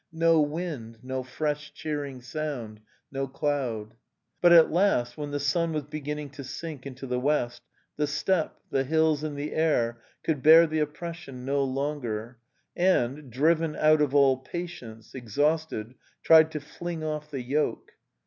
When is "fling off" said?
16.59-17.29